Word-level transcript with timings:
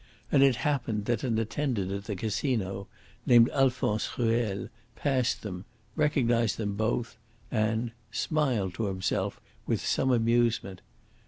And 0.31 0.41
it 0.41 0.55
happened 0.65 1.05
that 1.05 1.23
an 1.23 1.37
attendant 1.37 1.91
at 1.91 2.05
the 2.05 2.15
Casino, 2.15 2.87
named 3.27 3.51
Alphonse 3.53 4.09
Ruel, 4.17 4.69
passed 4.95 5.43
them, 5.43 5.63
recognised 5.95 6.57
them 6.57 6.73
both, 6.73 7.17
and 7.51 7.91
smiled 8.09 8.73
to 8.73 8.85
himself 8.85 9.39
with 9.67 9.85
some 9.85 10.09
amusement. 10.09 10.81